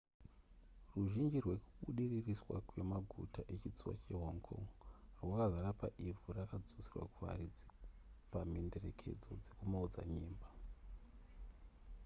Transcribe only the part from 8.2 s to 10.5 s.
pamhenderekedzo dzekumaodzanyemba